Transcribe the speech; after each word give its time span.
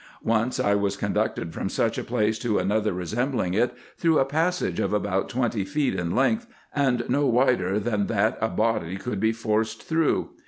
Once 0.25 0.59
I 0.59 0.73
was 0.73 0.97
conducted 0.97 1.53
from 1.53 1.69
such 1.69 1.99
a 1.99 2.03
place 2.03 2.39
to 2.39 2.57
another 2.57 2.91
resembling 2.91 3.53
it, 3.53 3.71
through 3.99 4.17
a 4.17 4.25
passage 4.25 4.79
of 4.79 4.93
about 4.93 5.29
twenty 5.29 5.63
feet 5.63 5.93
in 5.93 6.15
length, 6.15 6.47
and 6.73 7.03
no 7.07 7.27
wider 7.27 7.79
than 7.79 8.07
that 8.07 8.35
a 8.41 8.49
body 8.49 8.97
could 8.97 9.19
be 9.19 9.31
forced 9.31 9.83
through. 9.83 10.31